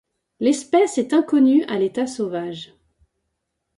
[0.39, 2.73] L'espèce est inconnue à l'état sauvage.